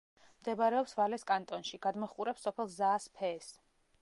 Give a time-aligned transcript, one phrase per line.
[0.37, 3.55] მდებარეობს ვალეს კანტონში; გადმოჰყურებს სოფელ ზაას-ფეეს.